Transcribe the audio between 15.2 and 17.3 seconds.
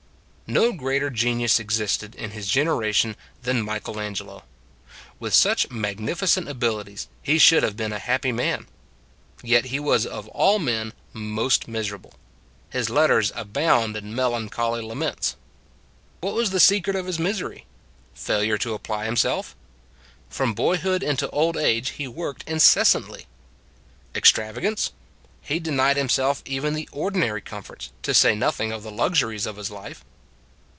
133 134 It s a Good Old World What was the secret of his